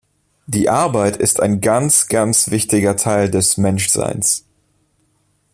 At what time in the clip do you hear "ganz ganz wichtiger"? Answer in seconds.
1.61-2.95